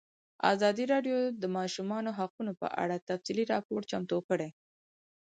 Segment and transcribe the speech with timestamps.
[0.53, 4.49] ازادي راډیو د د ماشومانو حقونه په اړه تفصیلي راپور چمتو کړی.